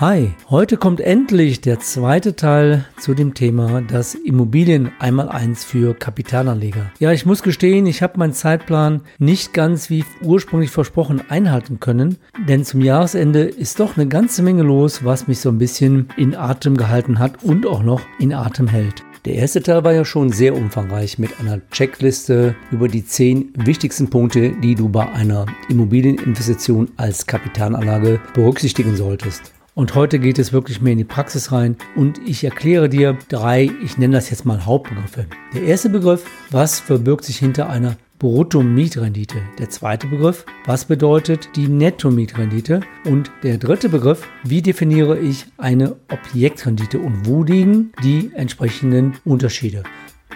Hi, 0.00 0.30
heute 0.48 0.76
kommt 0.76 1.00
endlich 1.00 1.60
der 1.60 1.80
zweite 1.80 2.36
Teil 2.36 2.84
zu 3.00 3.14
dem 3.14 3.34
Thema 3.34 3.82
das 3.82 4.14
Immobilien 4.14 4.92
einmal 5.00 5.28
eins 5.28 5.64
für 5.64 5.92
Kapitalanleger. 5.92 6.92
Ja, 7.00 7.10
ich 7.10 7.26
muss 7.26 7.42
gestehen, 7.42 7.84
ich 7.84 8.00
habe 8.00 8.16
meinen 8.16 8.32
Zeitplan 8.32 9.00
nicht 9.18 9.52
ganz 9.52 9.90
wie 9.90 10.04
ursprünglich 10.22 10.70
versprochen 10.70 11.20
einhalten 11.28 11.80
können, 11.80 12.16
denn 12.46 12.64
zum 12.64 12.80
Jahresende 12.80 13.40
ist 13.40 13.80
doch 13.80 13.96
eine 13.96 14.06
ganze 14.06 14.44
Menge 14.44 14.62
los, 14.62 15.04
was 15.04 15.26
mich 15.26 15.40
so 15.40 15.48
ein 15.48 15.58
bisschen 15.58 16.06
in 16.16 16.36
Atem 16.36 16.76
gehalten 16.76 17.18
hat 17.18 17.42
und 17.42 17.66
auch 17.66 17.82
noch 17.82 18.02
in 18.20 18.32
Atem 18.32 18.68
hält. 18.68 19.02
Der 19.24 19.34
erste 19.34 19.64
Teil 19.64 19.82
war 19.82 19.94
ja 19.94 20.04
schon 20.04 20.30
sehr 20.30 20.54
umfangreich 20.54 21.18
mit 21.18 21.40
einer 21.40 21.60
Checkliste 21.72 22.54
über 22.70 22.86
die 22.86 23.04
zehn 23.04 23.52
wichtigsten 23.56 24.08
Punkte, 24.08 24.52
die 24.62 24.76
du 24.76 24.88
bei 24.88 25.10
einer 25.10 25.46
Immobilieninvestition 25.68 26.88
als 26.96 27.26
Kapitalanlage 27.26 28.20
berücksichtigen 28.32 28.94
solltest. 28.94 29.57
Und 29.78 29.94
heute 29.94 30.18
geht 30.18 30.40
es 30.40 30.52
wirklich 30.52 30.80
mehr 30.80 30.90
in 30.90 30.98
die 30.98 31.04
Praxis 31.04 31.52
rein 31.52 31.76
und 31.94 32.18
ich 32.26 32.42
erkläre 32.42 32.88
dir 32.88 33.16
drei, 33.28 33.70
ich 33.84 33.96
nenne 33.96 34.16
das 34.16 34.28
jetzt 34.28 34.44
mal 34.44 34.66
Hauptbegriffe. 34.66 35.26
Der 35.54 35.62
erste 35.62 35.88
Begriff, 35.88 36.24
was 36.50 36.80
verbirgt 36.80 37.24
sich 37.24 37.38
hinter 37.38 37.70
einer 37.70 37.96
Brutto-Mietrendite. 38.18 39.36
Der 39.56 39.70
zweite 39.70 40.08
Begriff, 40.08 40.44
was 40.66 40.86
bedeutet 40.86 41.50
die 41.54 41.68
Netto-Mietrendite? 41.68 42.80
Und 43.04 43.30
der 43.44 43.56
dritte 43.58 43.88
Begriff, 43.88 44.26
wie 44.42 44.62
definiere 44.62 45.16
ich 45.16 45.46
eine 45.58 45.94
Objektrendite 46.10 46.98
und 46.98 47.28
wo 47.28 47.44
liegen 47.44 47.92
die 48.02 48.32
entsprechenden 48.34 49.18
Unterschiede? 49.24 49.84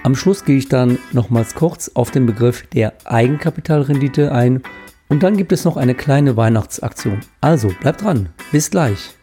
Am 0.05 0.15
Schluss 0.15 0.45
gehe 0.45 0.59
ich 0.59 0.69
dann 0.69 0.99
nochmals 1.11 1.57
kurz 1.57 1.91
auf 1.95 2.13
den 2.13 2.27
Begriff 2.27 2.65
der 2.69 2.93
Eigenkapitalrendite 3.07 4.31
ein 4.31 4.63
und 5.09 5.25
dann 5.25 5.37
gibt 5.37 5.51
es 5.51 5.65
noch 5.65 5.77
eine 5.77 5.97
kleine 5.97 6.37
Weihnachtsaktion. 6.37 7.19
Also 7.41 7.73
bleib 7.81 7.99
dran, 7.99 8.29
bis 8.53 8.71
gleich. 8.71 9.17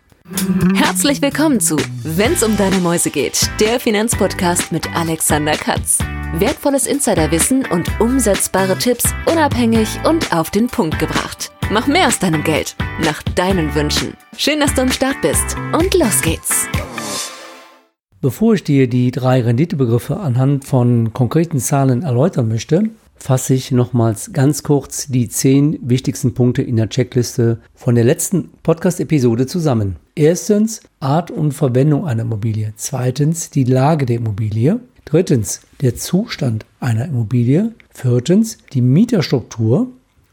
Herzlich 0.75 1.21
willkommen 1.23 1.59
zu 1.59 1.75
Wenn's 2.03 2.43
um 2.43 2.55
deine 2.55 2.77
Mäuse 2.77 3.09
geht, 3.09 3.49
der 3.59 3.79
Finanzpodcast 3.79 4.71
mit 4.71 4.87
Alexander 4.95 5.53
Katz. 5.53 5.97
Wertvolles 6.33 6.85
Insiderwissen 6.85 7.65
und 7.65 7.89
umsetzbare 7.99 8.77
Tipps 8.77 9.05
unabhängig 9.25 9.87
und 10.07 10.31
auf 10.31 10.51
den 10.51 10.67
Punkt 10.67 10.99
gebracht. 10.99 11.51
Mach 11.71 11.87
mehr 11.87 12.07
aus 12.07 12.19
deinem 12.19 12.43
Geld, 12.43 12.75
nach 13.03 13.23
deinen 13.23 13.73
Wünschen. 13.73 14.13
Schön, 14.37 14.59
dass 14.59 14.73
du 14.75 14.81
am 14.81 14.91
Start 14.91 15.19
bist 15.21 15.55
und 15.73 15.93
los 15.95 16.21
geht's. 16.21 16.67
Bevor 18.21 18.53
ich 18.53 18.63
dir 18.63 18.87
die 18.87 19.11
drei 19.11 19.41
Renditebegriffe 19.41 20.17
anhand 20.17 20.65
von 20.65 21.13
konkreten 21.13 21.59
Zahlen 21.59 22.03
erläutern 22.03 22.49
möchte, 22.49 22.83
fasse 23.19 23.53
ich 23.53 23.71
nochmals 23.71 24.31
ganz 24.33 24.63
kurz 24.63 25.07
die 25.07 25.29
zehn 25.29 25.77
wichtigsten 25.81 26.33
Punkte 26.33 26.61
in 26.61 26.77
der 26.77 26.89
Checkliste 26.89 27.59
von 27.75 27.95
der 27.95 28.03
letzten 28.03 28.49
Podcast-Episode 28.63 29.45
zusammen. 29.45 29.97
Erstens 30.15 30.81
Art 30.99 31.29
und 31.29 31.51
Verwendung 31.51 32.07
einer 32.07 32.23
Immobilie. 32.23 32.73
Zweitens 32.75 33.49
die 33.49 33.65
Lage 33.65 34.05
der 34.05 34.17
Immobilie. 34.17 34.79
Drittens 35.05 35.61
der 35.81 35.95
Zustand 35.95 36.65
einer 36.79 37.05
Immobilie. 37.05 37.73
Viertens 37.89 38.57
die 38.73 38.81
Mieterstruktur. 38.81 39.87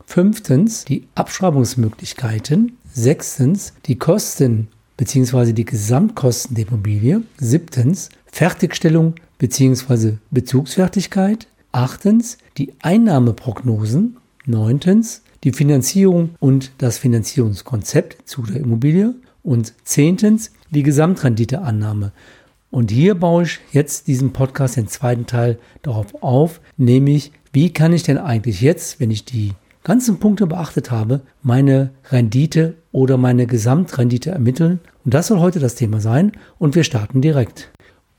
Fünftens 0.07 0.85
die 0.85 1.07
Abschreibungsmöglichkeiten. 1.15 2.79
Sechstens 2.93 3.73
die 3.87 3.99
Kosten 3.99 4.69
bzw. 4.97 5.53
die 5.53 5.65
Gesamtkosten 5.65 6.55
der 6.55 6.69
Immobilie. 6.69 7.23
Siebtens 7.39 8.11
Fertigstellung 8.27 9.15
bzw. 9.39 10.15
Bezugsfertigkeit. 10.31 11.47
Achtens 11.77 12.39
die 12.57 12.73
Einnahmeprognosen. 12.81 14.17
Neuntens 14.47 15.21
die 15.45 15.53
Finanzierung 15.53 16.31
und 16.41 16.73
das 16.79 16.97
Finanzierungskonzept 16.97 18.27
zu 18.27 18.45
der 18.45 18.61
Immobilie. 18.61 19.15
Und 19.43 19.75
zehntens 19.85 20.53
die 20.71 20.83
Gesamtrenditeannahme. 20.83 22.13
Und 22.71 22.91
hier 22.91 23.15
baue 23.15 23.43
ich 23.43 23.61
jetzt 23.73 24.07
diesen 24.07 24.33
Podcast, 24.33 24.79
den 24.79 24.89
zweiten 24.89 25.27
Teil, 25.27 25.59
darauf 25.83 26.23
auf, 26.23 26.63
nämlich 26.79 27.33
wie 27.53 27.71
kann 27.71 27.93
ich 27.93 28.05
denn 28.05 28.17
eigentlich 28.17 28.63
jetzt, 28.63 28.99
wenn 28.99 29.11
ich 29.11 29.27
die 29.27 29.53
ganzen 29.85 30.19
Punkte 30.19 30.47
beachtet 30.47 30.91
habe, 30.91 31.21
meine 31.43 31.91
Rendite 32.11 32.75
oder 32.91 33.19
meine 33.19 33.47
Gesamtrendite 33.47 34.31
ermitteln. 34.31 34.81
Und 35.05 35.13
das 35.13 35.27
soll 35.27 35.41
heute 35.41 35.61
das 35.61 35.75
Thema 35.75 36.01
sein 36.01 36.33
und 36.59 36.75
wir 36.75 36.85
starten 36.85 37.21
direkt. 37.21 37.71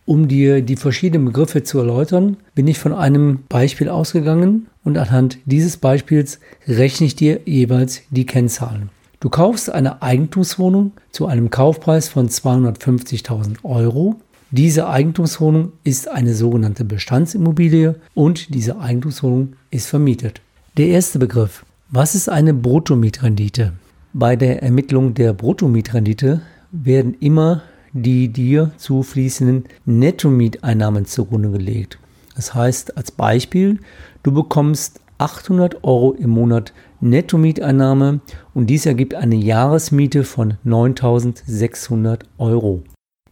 Um 0.07 0.29
dir 0.29 0.61
die 0.61 0.77
verschiedenen 0.77 1.25
Begriffe 1.25 1.63
zu 1.63 1.79
erläutern, 1.79 2.37
bin 2.55 2.65
ich 2.65 2.79
von 2.79 2.93
einem 2.93 3.39
Beispiel 3.49 3.89
ausgegangen 3.89 4.67
und 4.85 4.97
anhand 4.97 5.37
dieses 5.43 5.75
Beispiels 5.75 6.39
rechne 6.65 7.07
ich 7.07 7.17
dir 7.17 7.41
jeweils 7.43 8.03
die 8.09 8.25
Kennzahlen. 8.25 8.89
Du 9.19 9.29
kaufst 9.29 9.69
eine 9.69 10.01
Eigentumswohnung 10.01 10.93
zu 11.11 11.25
einem 11.25 11.49
Kaufpreis 11.49 12.07
von 12.07 12.29
250.000 12.29 13.65
Euro. 13.65 14.15
Diese 14.49 14.87
Eigentumswohnung 14.87 15.73
ist 15.83 16.07
eine 16.07 16.35
sogenannte 16.35 16.85
Bestandsimmobilie 16.85 17.95
und 18.13 18.55
diese 18.55 18.79
Eigentumswohnung 18.79 19.57
ist 19.71 19.87
vermietet. 19.87 20.39
Der 20.77 20.87
erste 20.87 21.19
Begriff. 21.19 21.65
Was 21.89 22.15
ist 22.15 22.29
eine 22.29 22.53
Bruttomietrendite? 22.53 23.73
Bei 24.13 24.37
der 24.37 24.63
Ermittlung 24.63 25.15
der 25.15 25.33
Bruttomietrendite 25.33 26.43
werden 26.71 27.13
immer 27.19 27.63
die 27.93 28.29
dir 28.29 28.71
zufließenden 28.77 29.65
Nettomieteinnahmen 29.85 31.05
zugrunde 31.05 31.51
gelegt. 31.51 31.99
Das 32.35 32.53
heißt 32.53 32.97
als 32.97 33.11
Beispiel, 33.11 33.79
du 34.23 34.31
bekommst 34.31 35.01
800 35.17 35.83
Euro 35.83 36.13
im 36.13 36.29
Monat 36.29 36.73
Nettomieteinnahme 36.99 38.21
und 38.53 38.67
dies 38.67 38.85
ergibt 38.85 39.15
eine 39.15 39.35
Jahresmiete 39.35 40.23
von 40.23 40.55
9600 40.63 42.23
Euro. 42.37 42.83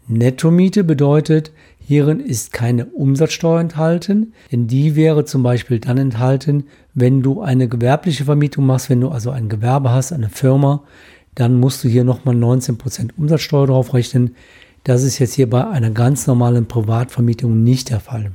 Nettomiete 0.08 0.84
bedeutet, 0.84 1.52
hierin 1.80 2.20
ist 2.20 2.54
keine 2.54 2.86
Umsatzsteuer 2.86 3.60
enthalten, 3.60 4.34
denn 4.52 4.68
die 4.68 4.96
wäre 4.96 5.26
zum 5.26 5.42
Beispiel 5.42 5.80
dann 5.80 5.98
enthalten, 5.98 6.66
wenn 6.94 7.24
du 7.24 7.42
eine 7.42 7.68
gewerbliche 7.68 8.26
Vermietung 8.26 8.68
machst, 8.68 8.90
wenn 8.90 9.02
du 9.02 9.10
also 9.10 9.32
ein 9.32 9.50
Gewerbe 9.50 9.90
hast, 9.92 10.14
eine 10.14 10.30
Firma, 10.30 10.84
dann 11.36 11.60
musst 11.60 11.84
du 11.84 11.88
hier 11.88 12.04
nochmal 12.04 12.36
19% 12.36 13.12
Umsatzsteuer 13.18 13.68
drauf 13.68 13.94
rechnen. 13.94 14.36
Das 14.84 15.04
ist 15.04 15.20
jetzt 15.20 15.34
hier 15.34 15.50
bei 15.50 15.68
einer 15.68 15.92
ganz 15.92 16.28
normalen 16.28 16.68
Privatvermietung 16.68 17.64
nicht 17.64 17.90
der 17.90 18.00
Fall. 18.00 18.32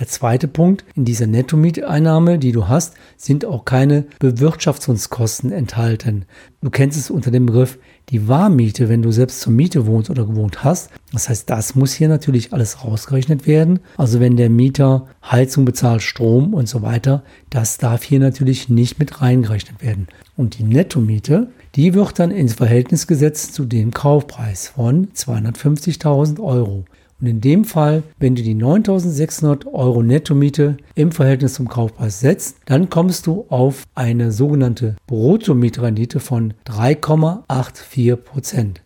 Der 0.00 0.08
zweite 0.08 0.48
Punkt, 0.48 0.84
in 0.96 1.04
dieser 1.04 1.28
Nettomieteinnahme, 1.28 2.38
die 2.38 2.50
du 2.50 2.66
hast, 2.66 2.94
sind 3.16 3.44
auch 3.44 3.64
keine 3.64 4.06
Bewirtschaftungskosten 4.18 5.52
enthalten. 5.52 6.24
Du 6.62 6.70
kennst 6.70 6.98
es 6.98 7.10
unter 7.10 7.30
dem 7.30 7.46
Begriff 7.46 7.78
die 8.08 8.26
Warmmiete, 8.26 8.88
wenn 8.88 9.02
du 9.02 9.12
selbst 9.12 9.40
zur 9.40 9.52
Miete 9.52 9.86
wohnst 9.86 10.10
oder 10.10 10.26
gewohnt 10.26 10.64
hast. 10.64 10.90
Das 11.12 11.28
heißt, 11.28 11.48
das 11.48 11.76
muss 11.76 11.92
hier 11.92 12.08
natürlich 12.08 12.52
alles 12.52 12.84
rausgerechnet 12.84 13.46
werden. 13.46 13.78
Also 13.96 14.18
wenn 14.18 14.36
der 14.36 14.50
Mieter 14.50 15.06
Heizung 15.22 15.64
bezahlt, 15.64 16.02
Strom 16.02 16.54
und 16.54 16.68
so 16.68 16.82
weiter, 16.82 17.22
das 17.50 17.78
darf 17.78 18.02
hier 18.02 18.18
natürlich 18.18 18.68
nicht 18.68 18.98
mit 18.98 19.22
reingerechnet 19.22 19.80
werden. 19.80 20.08
Und 20.36 20.58
die 20.58 20.64
Nettomiete, 20.64 21.52
die 21.74 21.94
wird 21.94 22.18
dann 22.18 22.30
ins 22.30 22.54
Verhältnis 22.54 23.06
gesetzt 23.06 23.54
zu 23.54 23.64
dem 23.64 23.90
Kaufpreis 23.90 24.68
von 24.68 25.08
250.000 25.08 26.40
Euro. 26.40 26.84
Und 27.20 27.26
in 27.26 27.40
dem 27.40 27.64
Fall, 27.64 28.02
wenn 28.18 28.34
du 28.34 28.42
die 28.42 28.54
9600 28.54 29.66
Euro 29.66 30.02
Nettomiete 30.02 30.76
im 30.94 31.10
Verhältnis 31.10 31.54
zum 31.54 31.68
Kaufpreis 31.68 32.20
setzt, 32.20 32.58
dann 32.66 32.90
kommst 32.90 33.26
du 33.26 33.46
auf 33.48 33.84
eine 33.94 34.30
sogenannte 34.30 34.96
Bruttomietrendite 35.06 36.20
von 36.20 36.54
3,84 36.66 38.16
Prozent. 38.16 38.82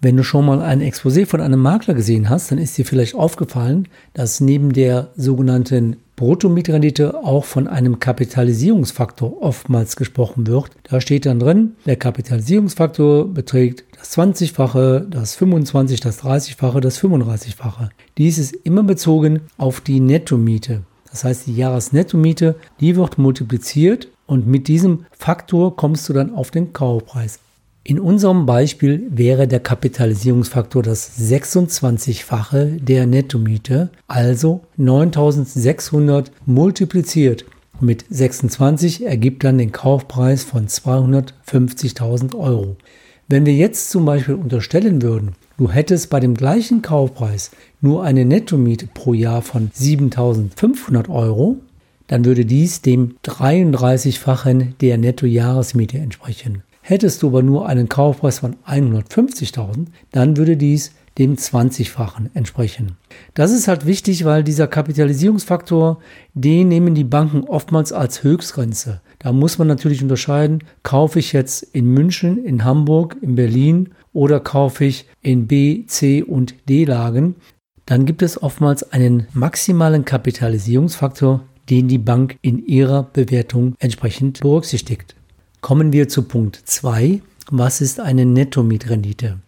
Wenn 0.00 0.16
du 0.16 0.22
schon 0.22 0.46
mal 0.46 0.62
ein 0.62 0.80
Exposé 0.80 1.26
von 1.26 1.40
einem 1.40 1.60
Makler 1.60 1.94
gesehen 1.94 2.28
hast, 2.28 2.50
dann 2.50 2.58
ist 2.58 2.78
dir 2.78 2.84
vielleicht 2.84 3.14
aufgefallen, 3.14 3.88
dass 4.14 4.40
neben 4.40 4.72
der 4.72 5.10
sogenannten 5.16 5.96
Bruttomietrendite 6.18 7.22
auch 7.24 7.44
von 7.44 7.68
einem 7.68 8.00
Kapitalisierungsfaktor 8.00 9.40
oftmals 9.40 9.94
gesprochen 9.94 10.48
wird. 10.48 10.72
Da 10.82 11.00
steht 11.00 11.26
dann 11.26 11.38
drin, 11.38 11.76
der 11.86 11.94
Kapitalisierungsfaktor 11.94 13.32
beträgt 13.32 13.84
das 13.96 14.18
20-fache, 14.18 15.08
das 15.08 15.36
25, 15.36 16.00
das 16.00 16.22
30-fache, 16.22 16.80
das 16.80 17.00
35-fache. 17.00 17.90
Dies 18.18 18.38
ist 18.38 18.52
immer 18.64 18.82
bezogen 18.82 19.42
auf 19.58 19.80
die 19.80 20.00
Nettomiete. 20.00 20.82
Das 21.10 21.22
heißt, 21.22 21.46
die 21.46 21.56
Jahresnettomiete, 21.56 22.56
die 22.80 22.96
wird 22.96 23.16
multipliziert 23.16 24.08
und 24.26 24.48
mit 24.48 24.66
diesem 24.66 25.06
Faktor 25.12 25.76
kommst 25.76 26.08
du 26.08 26.12
dann 26.12 26.34
auf 26.34 26.50
den 26.50 26.72
Kaufpreis. 26.72 27.38
In 27.84 28.00
unserem 28.00 28.44
Beispiel 28.44 29.06
wäre 29.10 29.48
der 29.48 29.60
Kapitalisierungsfaktor 29.60 30.82
das 30.82 31.18
26-fache 31.18 32.82
der 32.82 33.06
Nettomiete, 33.06 33.90
also 34.06 34.60
9600 34.76 36.30
multipliziert 36.44 37.44
mit 37.80 38.04
26 38.10 39.06
ergibt 39.06 39.44
dann 39.44 39.58
den 39.58 39.70
Kaufpreis 39.70 40.42
von 40.42 40.66
250.000 40.66 42.36
Euro. 42.36 42.76
Wenn 43.28 43.46
wir 43.46 43.54
jetzt 43.54 43.90
zum 43.90 44.04
Beispiel 44.04 44.34
unterstellen 44.34 45.00
würden, 45.02 45.36
du 45.58 45.70
hättest 45.70 46.10
bei 46.10 46.18
dem 46.18 46.34
gleichen 46.34 46.82
Kaufpreis 46.82 47.52
nur 47.80 48.02
eine 48.02 48.24
Nettomiete 48.24 48.88
pro 48.92 49.14
Jahr 49.14 49.42
von 49.42 49.70
7.500 49.70 51.08
Euro, 51.08 51.58
dann 52.08 52.24
würde 52.24 52.44
dies 52.44 52.82
dem 52.82 53.16
33-fachen 53.24 54.76
der 54.80 54.98
Nettojahresmiete 54.98 55.98
entsprechen. 55.98 56.64
Hättest 56.88 57.22
du 57.22 57.26
aber 57.26 57.42
nur 57.42 57.68
einen 57.68 57.90
Kaufpreis 57.90 58.38
von 58.38 58.56
150.000, 58.66 59.88
dann 60.10 60.38
würde 60.38 60.56
dies 60.56 60.92
dem 61.18 61.36
20-fachen 61.36 62.30
entsprechen. 62.32 62.96
Das 63.34 63.52
ist 63.52 63.68
halt 63.68 63.84
wichtig, 63.84 64.24
weil 64.24 64.42
dieser 64.42 64.68
Kapitalisierungsfaktor, 64.68 65.98
den 66.32 66.68
nehmen 66.68 66.94
die 66.94 67.04
Banken 67.04 67.44
oftmals 67.44 67.92
als 67.92 68.22
Höchstgrenze. 68.22 69.02
Da 69.18 69.32
muss 69.32 69.58
man 69.58 69.68
natürlich 69.68 70.00
unterscheiden, 70.00 70.64
kaufe 70.82 71.18
ich 71.18 71.34
jetzt 71.34 71.62
in 71.62 71.92
München, 71.92 72.42
in 72.42 72.64
Hamburg, 72.64 73.18
in 73.20 73.34
Berlin 73.34 73.90
oder 74.14 74.40
kaufe 74.40 74.86
ich 74.86 75.04
in 75.20 75.46
B, 75.46 75.84
C 75.84 76.22
und 76.22 76.54
D 76.70 76.86
Lagen. 76.86 77.34
Dann 77.84 78.06
gibt 78.06 78.22
es 78.22 78.42
oftmals 78.42 78.94
einen 78.94 79.26
maximalen 79.34 80.06
Kapitalisierungsfaktor, 80.06 81.42
den 81.68 81.86
die 81.86 81.98
Bank 81.98 82.38
in 82.40 82.64
ihrer 82.64 83.02
Bewertung 83.02 83.74
entsprechend 83.78 84.40
berücksichtigt. 84.40 85.17
Kommen 85.60 85.92
wir 85.92 86.08
zu 86.08 86.22
Punkt 86.22 86.62
2. 86.64 87.20
Was 87.50 87.80
ist 87.80 87.98
eine 87.98 88.24
Netto-Mietrendite? 88.24 89.38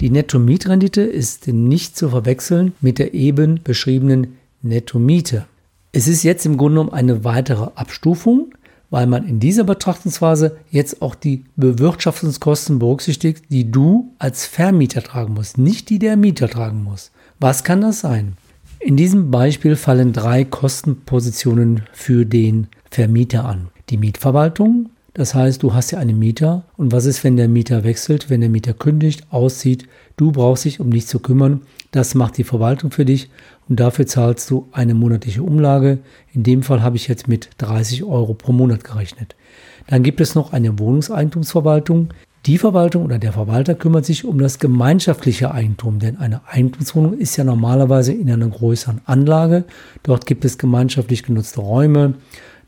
Die 0.00 0.10
Netto-Mietrendite 0.10 1.00
ist 1.00 1.48
nicht 1.48 1.96
zu 1.96 2.10
verwechseln 2.10 2.74
mit 2.82 2.98
der 2.98 3.14
eben 3.14 3.60
beschriebenen 3.64 4.36
Netto-Miete. 4.60 5.46
Es 5.92 6.08
ist 6.08 6.24
jetzt 6.24 6.44
im 6.44 6.58
Grunde 6.58 6.80
genommen 6.80 6.92
eine 6.92 7.24
weitere 7.24 7.70
Abstufung, 7.74 8.52
weil 8.90 9.06
man 9.06 9.26
in 9.26 9.40
dieser 9.40 9.64
Betrachtungsphase 9.64 10.58
jetzt 10.70 11.00
auch 11.00 11.14
die 11.14 11.44
Bewirtschaftungskosten 11.56 12.78
berücksichtigt, 12.78 13.46
die 13.48 13.70
du 13.70 14.12
als 14.18 14.44
Vermieter 14.44 15.02
tragen 15.02 15.32
musst, 15.32 15.56
nicht 15.56 15.88
die 15.88 15.98
der 15.98 16.18
Mieter 16.18 16.50
tragen 16.50 16.84
muss. 16.84 17.12
Was 17.40 17.64
kann 17.64 17.80
das 17.80 18.00
sein? 18.00 18.36
In 18.78 18.98
diesem 18.98 19.30
Beispiel 19.30 19.74
fallen 19.74 20.12
drei 20.12 20.44
Kostenpositionen 20.44 21.84
für 21.92 22.26
den 22.26 22.66
Vermieter 22.90 23.46
an. 23.46 23.68
Die 23.88 23.96
Mietverwaltung, 23.96 24.90
das 25.16 25.34
heißt, 25.34 25.62
du 25.62 25.72
hast 25.72 25.92
ja 25.92 25.98
einen 25.98 26.18
Mieter 26.18 26.64
und 26.76 26.92
was 26.92 27.06
ist, 27.06 27.24
wenn 27.24 27.38
der 27.38 27.48
Mieter 27.48 27.84
wechselt, 27.84 28.28
wenn 28.28 28.42
der 28.42 28.50
Mieter 28.50 28.74
kündigt, 28.74 29.24
auszieht, 29.30 29.88
du 30.18 30.30
brauchst 30.30 30.66
dich 30.66 30.78
um 30.78 30.90
nichts 30.90 31.08
zu 31.08 31.20
kümmern, 31.20 31.62
das 31.90 32.14
macht 32.14 32.36
die 32.36 32.44
Verwaltung 32.44 32.90
für 32.90 33.06
dich 33.06 33.30
und 33.66 33.80
dafür 33.80 34.06
zahlst 34.06 34.50
du 34.50 34.68
eine 34.72 34.92
monatliche 34.92 35.42
Umlage. 35.42 36.00
In 36.34 36.42
dem 36.42 36.62
Fall 36.62 36.82
habe 36.82 36.96
ich 36.96 37.08
jetzt 37.08 37.28
mit 37.28 37.48
30 37.56 38.04
Euro 38.04 38.34
pro 38.34 38.52
Monat 38.52 38.84
gerechnet. 38.84 39.36
Dann 39.86 40.02
gibt 40.02 40.20
es 40.20 40.34
noch 40.34 40.52
eine 40.52 40.78
Wohnungseigentumsverwaltung. 40.78 42.10
Die 42.44 42.58
Verwaltung 42.58 43.06
oder 43.06 43.18
der 43.18 43.32
Verwalter 43.32 43.74
kümmert 43.74 44.04
sich 44.04 44.26
um 44.26 44.38
das 44.38 44.58
gemeinschaftliche 44.58 45.50
Eigentum, 45.50 45.98
denn 45.98 46.18
eine 46.18 46.42
Eigentumswohnung 46.46 47.16
ist 47.16 47.38
ja 47.38 47.44
normalerweise 47.44 48.12
in 48.12 48.30
einer 48.30 48.48
größeren 48.48 49.00
Anlage. 49.06 49.64
Dort 50.02 50.26
gibt 50.26 50.44
es 50.44 50.58
gemeinschaftlich 50.58 51.22
genutzte 51.22 51.60
Räume, 51.60 52.14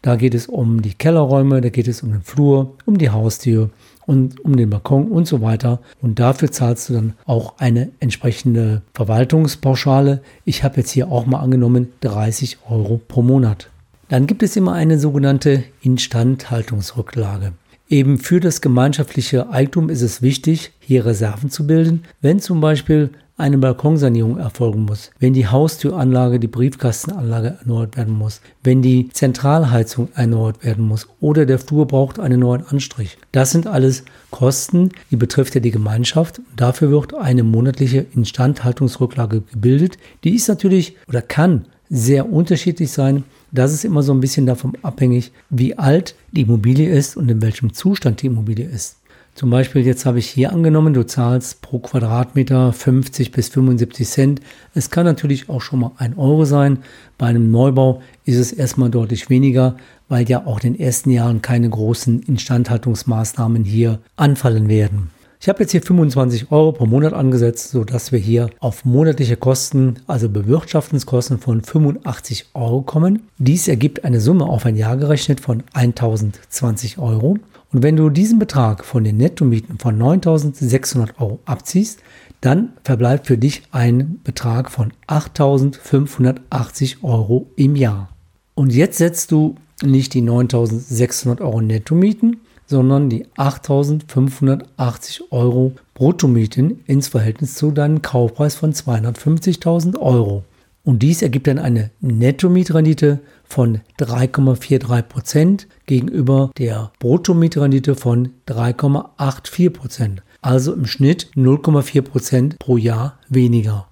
da 0.02 0.16
geht 0.16 0.34
es 0.34 0.46
um 0.46 0.82
die 0.82 0.94
Kellerräume, 0.94 1.60
da 1.60 1.68
geht 1.68 1.88
es 1.88 2.02
um 2.02 2.12
den 2.12 2.22
Flur, 2.22 2.74
um 2.86 2.98
die 2.98 3.10
Haustür 3.10 3.70
und 4.06 4.42
um 4.44 4.56
den 4.56 4.70
Balkon 4.70 5.08
und 5.08 5.26
so 5.26 5.42
weiter. 5.42 5.80
Und 6.00 6.18
dafür 6.18 6.50
zahlst 6.50 6.88
du 6.88 6.94
dann 6.94 7.12
auch 7.26 7.58
eine 7.58 7.90
entsprechende 8.00 8.82
Verwaltungspauschale. 8.94 10.22
Ich 10.44 10.64
habe 10.64 10.78
jetzt 10.78 10.90
hier 10.90 11.10
auch 11.10 11.26
mal 11.26 11.40
angenommen 11.40 11.88
30 12.00 12.58
Euro 12.70 13.00
pro 13.06 13.22
Monat. 13.22 13.70
Dann 14.08 14.26
gibt 14.26 14.42
es 14.42 14.56
immer 14.56 14.72
eine 14.72 14.98
sogenannte 14.98 15.64
Instandhaltungsrücklage. 15.82 17.52
Eben 17.90 18.18
für 18.18 18.40
das 18.40 18.60
gemeinschaftliche 18.60 19.50
Eigentum 19.50 19.90
ist 19.90 20.02
es 20.02 20.22
wichtig, 20.22 20.72
hier 20.80 21.04
Reserven 21.04 21.50
zu 21.50 21.66
bilden, 21.66 22.04
wenn 22.20 22.40
zum 22.40 22.60
Beispiel 22.60 23.10
eine 23.38 23.56
Balkonsanierung 23.56 24.38
erfolgen 24.38 24.84
muss, 24.84 25.10
wenn 25.20 25.32
die 25.32 25.46
Haustüranlage, 25.46 26.40
die 26.40 26.48
Briefkastenanlage 26.48 27.56
erneuert 27.60 27.96
werden 27.96 28.14
muss, 28.14 28.40
wenn 28.64 28.82
die 28.82 29.08
Zentralheizung 29.10 30.08
erneuert 30.14 30.64
werden 30.64 30.84
muss 30.84 31.06
oder 31.20 31.46
der 31.46 31.60
Flur 31.60 31.86
braucht 31.86 32.18
einen 32.18 32.40
neuen 32.40 32.66
Anstrich. 32.66 33.16
Das 33.30 33.52
sind 33.52 33.68
alles 33.68 34.04
Kosten, 34.30 34.90
die 35.12 35.16
betrifft 35.16 35.54
ja 35.54 35.60
die 35.60 35.70
Gemeinschaft. 35.70 36.40
Dafür 36.56 36.90
wird 36.90 37.14
eine 37.14 37.44
monatliche 37.44 38.04
Instandhaltungsrücklage 38.14 39.42
gebildet. 39.42 39.98
Die 40.24 40.34
ist 40.34 40.48
natürlich 40.48 40.96
oder 41.06 41.22
kann 41.22 41.66
sehr 41.88 42.30
unterschiedlich 42.30 42.90
sein. 42.90 43.22
Das 43.52 43.72
ist 43.72 43.84
immer 43.84 44.02
so 44.02 44.12
ein 44.12 44.20
bisschen 44.20 44.46
davon 44.46 44.76
abhängig, 44.82 45.32
wie 45.48 45.78
alt 45.78 46.16
die 46.32 46.42
Immobilie 46.42 46.90
ist 46.90 47.16
und 47.16 47.30
in 47.30 47.40
welchem 47.40 47.72
Zustand 47.72 48.20
die 48.20 48.26
Immobilie 48.26 48.68
ist. 48.68 48.96
Zum 49.38 49.50
Beispiel 49.50 49.86
jetzt 49.86 50.04
habe 50.04 50.18
ich 50.18 50.28
hier 50.28 50.52
angenommen, 50.52 50.94
du 50.94 51.06
zahlst 51.06 51.62
pro 51.62 51.78
Quadratmeter 51.78 52.72
50 52.72 53.30
bis 53.30 53.50
75 53.50 54.08
Cent. 54.08 54.40
Es 54.74 54.90
kann 54.90 55.04
natürlich 55.06 55.48
auch 55.48 55.60
schon 55.60 55.78
mal 55.78 55.92
ein 55.96 56.18
Euro 56.18 56.44
sein. 56.44 56.78
Bei 57.18 57.26
einem 57.26 57.52
Neubau 57.52 58.02
ist 58.24 58.38
es 58.38 58.50
erstmal 58.50 58.90
deutlich 58.90 59.30
weniger, 59.30 59.76
weil 60.08 60.28
ja 60.28 60.44
auch 60.44 60.58
in 60.64 60.72
den 60.72 60.80
ersten 60.80 61.12
Jahren 61.12 61.40
keine 61.40 61.70
großen 61.70 62.20
Instandhaltungsmaßnahmen 62.22 63.62
hier 63.62 64.00
anfallen 64.16 64.68
werden. 64.68 65.12
Ich 65.40 65.48
habe 65.48 65.60
jetzt 65.60 65.70
hier 65.70 65.82
25 65.82 66.50
Euro 66.50 66.72
pro 66.72 66.86
Monat 66.86 67.12
angesetzt, 67.12 67.70
sodass 67.70 68.10
wir 68.10 68.18
hier 68.18 68.50
auf 68.58 68.84
monatliche 68.84 69.36
Kosten, 69.36 70.00
also 70.08 70.28
Bewirtschaftungskosten 70.28 71.38
von 71.38 71.62
85 71.62 72.46
Euro 72.54 72.82
kommen. 72.82 73.22
Dies 73.38 73.68
ergibt 73.68 74.04
eine 74.04 74.20
Summe 74.20 74.46
auf 74.46 74.66
ein 74.66 74.74
Jahr 74.74 74.96
gerechnet 74.96 75.38
von 75.38 75.62
1020 75.74 76.98
Euro. 76.98 77.38
Und 77.72 77.82
wenn 77.82 77.96
du 77.96 78.08
diesen 78.08 78.38
Betrag 78.38 78.84
von 78.84 79.04
den 79.04 79.18
Nettomieten 79.18 79.78
von 79.78 79.98
9.600 79.98 81.18
Euro 81.18 81.38
abziehst, 81.44 82.00
dann 82.40 82.72
verbleibt 82.84 83.26
für 83.26 83.36
dich 83.36 83.62
ein 83.72 84.20
Betrag 84.24 84.70
von 84.70 84.92
8.580 85.06 87.02
Euro 87.02 87.46
im 87.56 87.76
Jahr. 87.76 88.08
Und 88.54 88.72
jetzt 88.72 88.98
setzt 88.98 89.32
du 89.32 89.56
nicht 89.82 90.14
die 90.14 90.22
9.600 90.22 91.40
Euro 91.40 91.60
Nettomieten, 91.60 92.38
sondern 92.66 93.10
die 93.10 93.26
8.580 93.36 95.20
Euro 95.30 95.72
Bruttomieten 95.94 96.80
ins 96.86 97.08
Verhältnis 97.08 97.54
zu 97.54 97.70
deinem 97.70 98.02
Kaufpreis 98.02 98.54
von 98.54 98.72
250.000 98.72 99.98
Euro. 99.98 100.44
Und 100.84 101.02
dies 101.02 101.22
ergibt 101.22 101.46
dann 101.46 101.58
eine 101.58 101.90
Nettomietrendite 102.00 103.20
von 103.48 103.80
3,43 103.98 105.02
Prozent 105.02 105.66
gegenüber 105.86 106.50
der 106.58 106.92
Bruttomietrendite 106.98 107.94
von 107.94 108.30
3,84 108.46 109.70
Prozent. 109.70 110.22
Also 110.40 110.74
im 110.74 110.86
Schnitt 110.86 111.30
0,4 111.34 112.02
Prozent 112.02 112.58
pro 112.58 112.76
Jahr 112.76 113.18
weniger. 113.28 113.88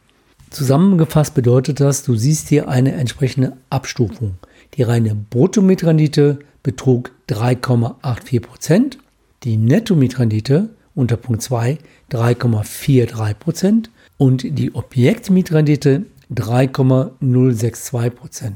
Zusammengefasst 0.49 1.33
bedeutet 1.33 1.79
das, 1.79 2.03
du 2.03 2.15
siehst 2.15 2.49
hier 2.49 2.69
eine 2.69 2.93
entsprechende 2.93 3.53
Abstufung. 3.69 4.35
Die 4.75 4.83
reine 4.83 5.15
Bruttomietrendite 5.15 6.39
betrug 6.63 7.11
3,84 7.29 8.41
Prozent, 8.41 8.97
die 9.43 9.57
Nettomietrendite 9.57 10.69
unter 10.95 11.17
Punkt 11.17 11.41
2 11.41 11.77
3,43 12.11 13.33
Prozent 13.35 13.91
und 14.17 14.43
die 14.43 14.73
Objektmietrendite 14.73 16.05
3,062 16.31 18.15
Prozent. 18.15 18.55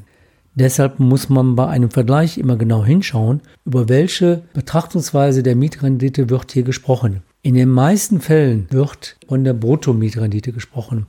Deshalb 0.55 0.99
muss 0.99 1.29
man 1.29 1.55
bei 1.55 1.67
einem 1.67 1.91
Vergleich 1.91 2.37
immer 2.37 2.57
genau 2.57 2.83
hinschauen, 2.83 3.41
über 3.65 3.87
welche 3.87 4.43
Betrachtungsweise 4.53 5.43
der 5.43 5.55
Mietrendite 5.55 6.29
wird 6.29 6.51
hier 6.51 6.63
gesprochen. 6.63 7.21
In 7.41 7.55
den 7.55 7.69
meisten 7.69 8.19
Fällen 8.19 8.67
wird 8.69 9.15
von 9.25 9.45
der 9.45 9.53
Bruttomietrendite 9.53 10.51
gesprochen. 10.51 11.05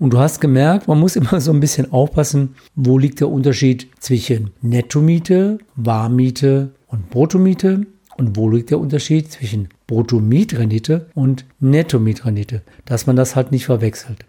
Und 0.00 0.12
du 0.12 0.18
hast 0.18 0.40
gemerkt, 0.40 0.88
man 0.88 0.98
muss 0.98 1.14
immer 1.14 1.40
so 1.40 1.52
ein 1.52 1.60
bisschen 1.60 1.92
aufpassen, 1.92 2.56
wo 2.74 2.98
liegt 2.98 3.20
der 3.20 3.28
Unterschied 3.28 3.86
zwischen 4.00 4.50
Nettomiete, 4.60 5.58
Warmiete 5.76 6.70
und 6.88 7.10
Bruttomiete 7.10 7.86
und 8.18 8.36
wo 8.36 8.50
liegt 8.50 8.70
der 8.70 8.80
Unterschied 8.80 9.32
zwischen 9.32 9.68
Bruttomietrendite 9.86 11.06
und 11.14 11.46
Nettomietrendite, 11.60 12.62
dass 12.84 13.06
man 13.06 13.16
das 13.16 13.34
halt 13.34 13.52
nicht 13.52 13.64
verwechselt. 13.64 14.26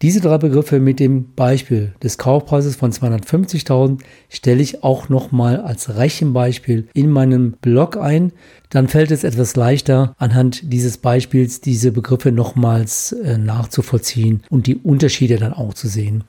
Diese 0.00 0.20
drei 0.20 0.38
Begriffe 0.38 0.78
mit 0.78 1.00
dem 1.00 1.34
Beispiel 1.34 1.92
des 2.04 2.18
Kaufpreises 2.18 2.76
von 2.76 2.92
250.000 2.92 3.98
stelle 4.28 4.62
ich 4.62 4.84
auch 4.84 5.08
nochmal 5.08 5.60
als 5.60 5.96
Rechenbeispiel 5.96 6.86
in 6.94 7.10
meinem 7.10 7.52
Blog 7.60 7.96
ein. 7.96 8.32
Dann 8.70 8.86
fällt 8.86 9.10
es 9.10 9.24
etwas 9.24 9.56
leichter, 9.56 10.14
anhand 10.18 10.72
dieses 10.72 10.98
Beispiels 10.98 11.60
diese 11.60 11.90
Begriffe 11.90 12.30
nochmals 12.30 13.10
äh, 13.10 13.38
nachzuvollziehen 13.38 14.44
und 14.50 14.68
die 14.68 14.76
Unterschiede 14.76 15.36
dann 15.36 15.52
auch 15.52 15.74
zu 15.74 15.88
sehen. 15.88 16.22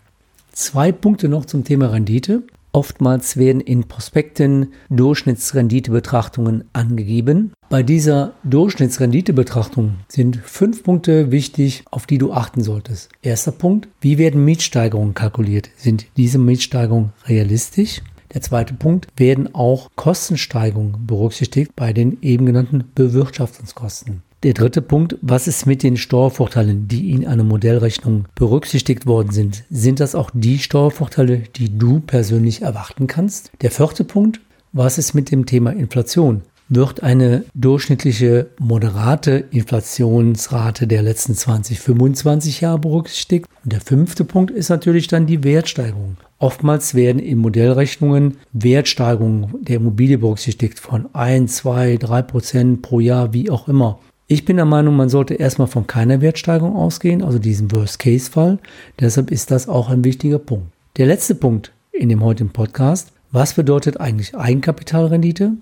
Zwei 0.52 0.92
Punkte 0.92 1.30
noch 1.30 1.46
zum 1.46 1.64
Thema 1.64 1.92
Rendite. 1.92 2.42
Oftmals 2.72 3.38
werden 3.38 3.62
in 3.62 3.88
Prospekten 3.88 4.74
Durchschnittsrenditebetrachtungen 4.90 6.66
angegeben. 6.74 7.52
Bei 7.70 7.84
dieser 7.84 8.34
Durchschnittsrenditebetrachtung 8.44 9.96
sind 10.08 10.38
fünf 10.38 10.84
Punkte 10.84 11.32
wichtig, 11.32 11.84
auf 11.90 12.06
die 12.06 12.18
du 12.18 12.32
achten 12.32 12.62
solltest. 12.62 13.10
Erster 13.22 13.52
Punkt, 13.52 13.88
wie 14.02 14.18
werden 14.18 14.46
Mietsteigerungen 14.46 15.14
kalkuliert? 15.14 15.70
Sind 15.78 16.06
diese 16.18 16.38
Mietsteigerungen 16.38 17.14
realistisch? 17.26 18.02
Der 18.34 18.42
zweite 18.42 18.76
Punkt, 18.76 19.08
werden 19.18 19.56
auch 19.56 19.90
Kostensteigerungen 19.96 21.08
berücksichtigt 21.08 21.76
bei 21.76 21.94
den 21.94 22.20
eben 22.22 22.46
genannten 22.46 22.84
Bewirtschaftungskosten? 22.94 24.22
Der 24.44 24.54
dritte 24.54 24.82
Punkt, 24.82 25.18
was 25.22 25.50
ist 25.50 25.66
mit 25.66 25.84
den 25.84 25.98
Steuervorteilen, 25.98 26.88
die 26.88 27.12
in 27.12 27.28
einer 27.28 27.44
Modellrechnung 27.44 28.24
berücksichtigt 28.36 29.06
worden 29.06 29.32
sind? 29.32 29.66
Sind 29.70 30.00
das 30.00 30.16
auch 30.16 30.32
die 30.34 30.60
Steuervorteile, 30.60 31.40
die 31.58 31.78
du 31.78 32.00
persönlich 32.00 32.62
erwarten 32.62 33.08
kannst? 33.08 33.52
Der 33.62 33.70
vierte 33.70 34.06
Punkt, 34.06 34.40
was 34.72 34.98
ist 34.98 35.14
mit 35.14 35.30
dem 35.30 35.46
Thema 35.46 35.72
Inflation? 35.72 36.44
Wird 36.70 37.04
eine 37.04 37.44
durchschnittliche 37.54 38.48
moderate 38.60 39.44
Inflationsrate 39.52 40.88
der 40.88 41.02
letzten 41.02 41.36
20, 41.36 41.78
25 41.78 42.62
Jahre 42.62 42.80
berücksichtigt? 42.80 43.46
Und 43.66 43.74
der 43.74 43.82
fünfte 43.82 44.24
Punkt 44.24 44.52
ist 44.52 44.70
natürlich 44.70 45.10
dann 45.10 45.26
die 45.26 45.44
Wertsteigerung. 45.44 46.16
Oftmals 46.38 46.96
werden 46.96 47.20
in 47.20 47.40
Modellrechnungen 47.40 48.38
Wertsteigerungen 48.54 49.56
der 49.60 49.76
Immobilie 49.78 50.18
berücksichtigt 50.18 50.80
von 50.80 51.14
1, 51.14 51.58
2, 51.58 51.98
3 51.98 52.22
Prozent 52.22 52.82
pro 52.82 53.02
Jahr, 53.02 53.34
wie 53.34 53.50
auch 53.50 53.68
immer. 53.68 54.00
Ich 54.32 54.46
bin 54.46 54.58
der 54.58 54.66
Meinung, 54.66 54.96
man 54.96 55.10
sollte 55.10 55.34
erstmal 55.34 55.68
von 55.68 55.88
keiner 55.88 56.22
Wertsteigerung 56.22 56.76
ausgehen, 56.76 57.24
also 57.24 57.40
diesem 57.40 57.72
Worst-Case-Fall. 57.72 58.60
Deshalb 59.00 59.32
ist 59.32 59.50
das 59.50 59.68
auch 59.68 59.90
ein 59.90 60.04
wichtiger 60.04 60.38
Punkt. 60.38 60.68
Der 60.98 61.08
letzte 61.08 61.34
Punkt 61.34 61.72
in 61.92 62.10
dem 62.10 62.24
heutigen 62.24 62.52
Podcast. 62.52 63.12
Was 63.32 63.56
bedeutet 63.56 64.00
eigentlich 64.00 64.38
Eigenkapitalrendite? 64.38 65.54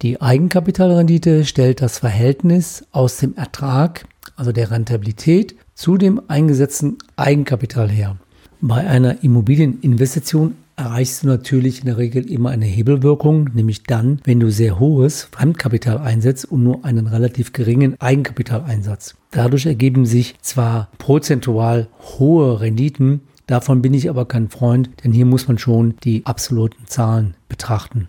Die 0.00 0.18
Eigenkapitalrendite 0.18 1.44
stellt 1.44 1.82
das 1.82 1.98
Verhältnis 1.98 2.86
aus 2.90 3.18
dem 3.18 3.36
Ertrag, 3.36 4.06
also 4.34 4.50
der 4.50 4.70
Rentabilität, 4.70 5.54
zu 5.74 5.98
dem 5.98 6.22
eingesetzten 6.26 6.96
Eigenkapital 7.16 7.90
her. 7.90 8.16
Bei 8.62 8.86
einer 8.86 9.22
Immobilieninvestition 9.24 10.54
erreichst 10.76 11.22
du 11.22 11.28
natürlich 11.28 11.80
in 11.80 11.86
der 11.86 11.98
Regel 11.98 12.30
immer 12.30 12.50
eine 12.50 12.66
Hebelwirkung, 12.66 13.50
nämlich 13.54 13.82
dann, 13.82 14.20
wenn 14.24 14.40
du 14.40 14.50
sehr 14.50 14.78
hohes 14.78 15.24
Fremdkapital 15.32 15.98
einsetzt 15.98 16.44
und 16.44 16.62
nur 16.62 16.84
einen 16.84 17.06
relativ 17.06 17.52
geringen 17.52 18.00
Eigenkapitaleinsatz. 18.00 19.16
Dadurch 19.30 19.66
ergeben 19.66 20.06
sich 20.06 20.36
zwar 20.40 20.90
prozentual 20.98 21.88
hohe 22.18 22.60
Renditen, 22.60 23.22
davon 23.46 23.82
bin 23.82 23.94
ich 23.94 24.10
aber 24.10 24.26
kein 24.26 24.48
Freund, 24.48 24.90
denn 25.02 25.12
hier 25.12 25.26
muss 25.26 25.48
man 25.48 25.58
schon 25.58 25.94
die 26.04 26.24
absoluten 26.26 26.86
Zahlen 26.86 27.34
betrachten. 27.48 28.08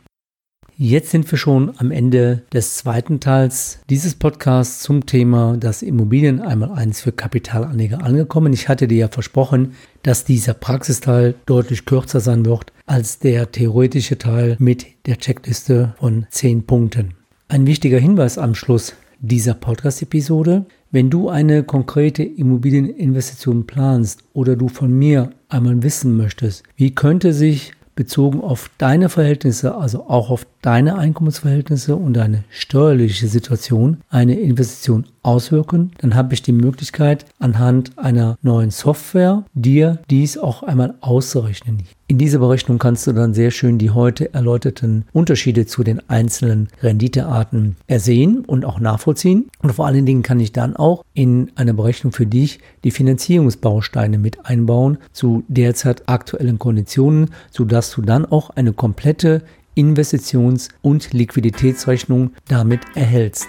Jetzt 0.80 1.10
sind 1.10 1.30
wir 1.32 1.40
schon 1.40 1.74
am 1.78 1.90
Ende 1.90 2.44
des 2.54 2.76
zweiten 2.76 3.20
Teils 3.20 3.80
dieses 3.90 4.14
Podcasts 4.14 4.84
zum 4.84 5.08
Thema 5.08 5.58
das 5.60 5.82
Immobilien 5.82 6.40
einmal 6.40 6.70
eins 6.70 7.02
für 7.02 7.12
Kapitalanleger 7.12 8.04
angekommen. 8.04 8.54
Ich 8.54 8.70
hatte 8.70 8.88
dir 8.88 8.98
ja 9.00 9.08
versprochen, 9.08 9.74
dass 10.04 10.24
dieser 10.24 10.54
Praxisteil 10.54 11.34
deutlich 11.48 11.86
kürzer 11.86 12.20
sein 12.20 12.46
wird 12.46 12.72
als 12.86 13.18
der 13.18 13.52
theoretische 13.52 14.20
Teil 14.20 14.56
mit 14.60 14.86
der 15.08 15.18
Checkliste 15.18 15.96
von 15.98 16.28
10 16.30 16.68
Punkten. 16.68 17.16
Ein 17.48 17.66
wichtiger 17.66 17.98
Hinweis 17.98 18.38
am 18.38 18.54
Schluss 18.54 18.94
dieser 19.20 19.56
Podcast-Episode. 19.56 20.68
Wenn 20.92 21.10
du 21.10 21.30
eine 21.30 21.64
konkrete 21.64 22.22
Immobilieninvestition 22.22 23.66
planst 23.66 24.26
oder 24.34 24.56
du 24.56 24.68
von 24.68 24.94
mir 24.94 25.32
einmal 25.50 25.82
wissen 25.82 26.16
möchtest, 26.16 26.62
wie 26.76 26.94
könnte 26.94 27.34
sich 27.34 27.74
bezogen 27.98 28.40
auf 28.40 28.72
deine 28.78 29.10
Verhältnisse, 29.10 29.76
also 29.76 30.08
auch 30.08 30.30
auf 30.30 30.48
deine 30.68 30.98
Einkommensverhältnisse 30.98 31.96
und 31.96 32.14
deine 32.16 32.44
steuerliche 32.50 33.30
Situation 33.30 34.02
eine 34.10 34.38
Investition 34.38 35.06
auswirken, 35.24 35.92
dann 36.00 36.14
habe 36.14 36.34
ich 36.34 36.42
die 36.42 36.52
Möglichkeit, 36.52 37.26
anhand 37.40 37.98
einer 37.98 38.38
neuen 38.42 38.72
Software 38.72 39.46
dir 39.54 40.00
dies 40.10 40.38
auch 40.38 40.64
einmal 40.64 40.96
auszurechnen. 41.00 41.84
In 42.10 42.18
dieser 42.18 42.40
Berechnung 42.40 42.80
kannst 42.80 43.06
du 43.06 43.12
dann 43.12 43.34
sehr 43.34 43.52
schön 43.52 43.78
die 43.78 43.90
heute 43.90 44.34
erläuterten 44.34 45.04
Unterschiede 45.12 45.66
zu 45.66 45.84
den 45.84 46.02
einzelnen 46.10 46.70
Renditearten 46.82 47.76
ersehen 47.88 48.46
und 48.46 48.64
auch 48.64 48.80
nachvollziehen. 48.80 49.50
Und 49.62 49.74
vor 49.74 49.88
allen 49.88 50.06
Dingen 50.06 50.24
kann 50.24 50.40
ich 50.40 50.54
dann 50.54 50.78
auch 50.78 51.04
in 51.14 51.52
einer 51.56 51.74
Berechnung 51.74 52.14
für 52.14 52.26
dich 52.26 52.60
die 52.86 52.92
Finanzierungsbausteine 52.92 54.20
mit 54.20 54.46
einbauen 54.46 55.00
zu 55.12 55.44
derzeit 55.50 56.08
aktuellen 56.08 56.60
Konditionen, 56.60 57.32
sodass 57.52 57.92
du 57.92 58.02
dann 58.02 58.26
auch 58.26 58.52
eine 58.52 58.72
komplette 58.72 59.42
Investitions- 59.78 60.70
und 60.82 61.14
Liquiditätsrechnung 61.14 62.32
damit 62.48 62.82
erhältst. 62.96 63.48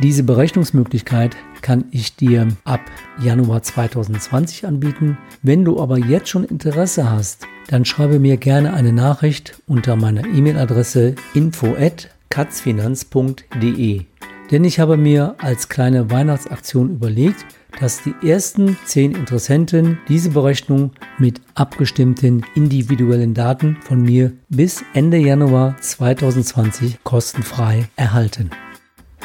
Diese 0.00 0.22
Berechnungsmöglichkeit 0.22 1.36
kann 1.60 1.86
ich 1.90 2.14
dir 2.14 2.46
ab 2.64 2.80
Januar 3.20 3.62
2020 3.62 4.64
anbieten. 4.66 5.18
Wenn 5.42 5.64
du 5.64 5.80
aber 5.80 5.98
jetzt 5.98 6.28
schon 6.28 6.44
Interesse 6.44 7.10
hast, 7.10 7.48
dann 7.66 7.84
schreibe 7.84 8.20
mir 8.20 8.36
gerne 8.36 8.74
eine 8.74 8.92
Nachricht 8.92 9.60
unter 9.66 9.96
meiner 9.96 10.24
E-Mail-Adresse 10.24 11.16
info@katzfinanz.de. 11.34 14.02
Denn 14.50 14.64
ich 14.64 14.80
habe 14.80 14.96
mir 14.96 15.34
als 15.38 15.68
kleine 15.68 16.10
Weihnachtsaktion 16.10 16.90
überlegt, 16.90 17.44
dass 17.80 18.02
die 18.02 18.14
ersten 18.26 18.78
zehn 18.86 19.14
Interessenten 19.14 19.98
diese 20.08 20.30
Berechnung 20.30 20.92
mit 21.18 21.40
abgestimmten 21.54 22.44
individuellen 22.54 23.34
Daten 23.34 23.76
von 23.82 24.02
mir 24.02 24.32
bis 24.48 24.82
Ende 24.94 25.18
Januar 25.18 25.76
2020 25.80 27.04
kostenfrei 27.04 27.88
erhalten. 27.96 28.50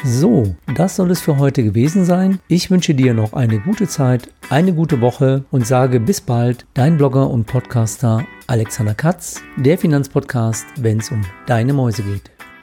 So, 0.06 0.54
das 0.74 0.96
soll 0.96 1.10
es 1.10 1.22
für 1.22 1.38
heute 1.38 1.64
gewesen 1.64 2.04
sein. 2.04 2.38
Ich 2.46 2.70
wünsche 2.70 2.94
dir 2.94 3.14
noch 3.14 3.32
eine 3.32 3.58
gute 3.58 3.88
Zeit, 3.88 4.28
eine 4.50 4.74
gute 4.74 5.00
Woche 5.00 5.44
und 5.50 5.66
sage 5.66 5.98
bis 5.98 6.20
bald, 6.20 6.66
dein 6.74 6.98
Blogger 6.98 7.30
und 7.30 7.46
Podcaster 7.46 8.26
Alexander 8.46 8.94
Katz, 8.94 9.40
der 9.56 9.78
Finanzpodcast, 9.78 10.66
wenn 10.76 10.98
es 10.98 11.10
um 11.10 11.22
deine 11.46 11.72
Mäuse 11.72 12.02
geht. 12.02 12.33